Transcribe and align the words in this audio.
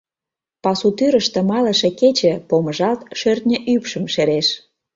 Пасу 0.63 0.89
тӱрыштӧ 0.97 1.39
малыше 1.49 1.89
кече, 1.99 2.33
Помыжалт, 2.49 3.01
шӧртньӧ 3.19 3.57
ӱпшым 3.73 4.05
шереш. 4.13 4.47